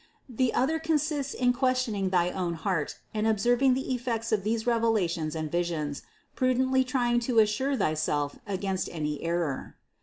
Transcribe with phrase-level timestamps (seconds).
[0.27, 5.35] The other consists in questioning thy own heart and observing the effects of these revelations
[5.35, 6.01] and visions,
[6.35, 9.77] prudently trying to assure thyself against any error.